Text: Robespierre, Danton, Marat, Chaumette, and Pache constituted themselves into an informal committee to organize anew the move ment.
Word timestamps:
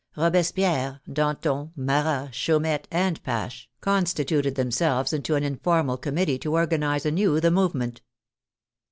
Robespierre, 0.17 0.99
Danton, 1.07 1.73
Marat, 1.75 2.29
Chaumette, 2.31 2.87
and 2.89 3.21
Pache 3.21 3.69
constituted 3.81 4.55
themselves 4.55 5.13
into 5.13 5.35
an 5.35 5.43
informal 5.43 5.95
committee 5.97 6.39
to 6.39 6.55
organize 6.55 7.05
anew 7.05 7.39
the 7.39 7.51
move 7.51 7.75
ment. 7.75 8.01